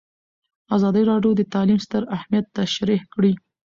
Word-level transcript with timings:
ازادي 0.75 1.03
راډیو 1.11 1.31
د 1.35 1.41
تعلیم 1.53 1.79
ستر 1.85 2.03
اهميت 2.15 2.45
تشریح 2.57 3.01
کړی. 3.13 3.33